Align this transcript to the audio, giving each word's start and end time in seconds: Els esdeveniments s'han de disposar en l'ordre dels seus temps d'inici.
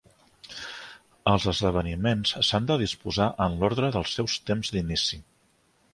Els 1.33 1.45
esdeveniments 1.51 2.33
s'han 2.49 2.71
de 2.71 2.79
disposar 2.85 3.29
en 3.49 3.61
l'ordre 3.61 3.91
dels 3.97 4.19
seus 4.21 4.39
temps 4.49 4.77
d'inici. 4.77 5.21